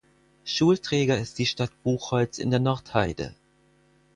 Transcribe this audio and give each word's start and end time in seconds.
Schulträger 0.45 1.19
ist 1.19 1.37
die 1.37 1.45
Stadt 1.45 1.69
Buchholz 1.83 2.39
in 2.39 2.49
der 2.49 2.59
Nordheide. 2.59 3.35